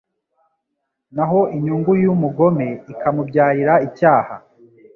naho 1.15 1.39
inyungu 1.55 1.91
y’umugome 2.03 2.67
ikamubyarira 2.93 3.73
icyaha 3.87 4.35